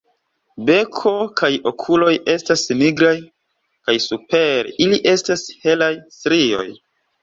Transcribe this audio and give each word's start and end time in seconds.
Beko 0.69 1.11
kaj 1.41 1.49
okuloj 1.73 2.15
estas 2.35 2.65
nigraj 2.81 3.13
kaj 3.29 3.99
super 4.09 4.75
ili 4.89 5.03
estas 5.17 5.49
helaj 5.65 5.97
strioj. 6.21 6.71